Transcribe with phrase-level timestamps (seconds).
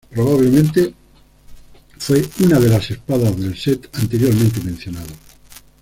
[0.09, 0.95] Probablemente
[1.99, 5.11] fue una de las espadas del set anteriormente mencionado.